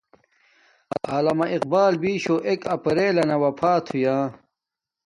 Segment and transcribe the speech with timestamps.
[1.15, 4.15] علامہ اقبال بیشو ایک اپریل لنا وفات ہویا